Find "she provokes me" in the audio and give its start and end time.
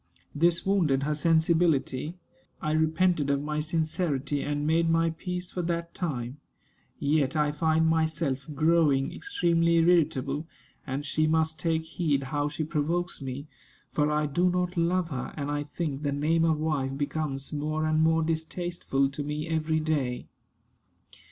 12.49-13.45